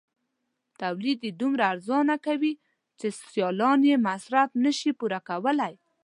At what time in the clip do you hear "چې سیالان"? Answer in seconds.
2.99-3.79